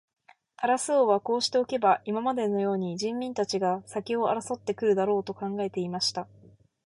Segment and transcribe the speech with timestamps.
[0.57, 6.27] タラス王はこうしておけば、今までのように人民たちが先を争って来るだろう、と考えていました。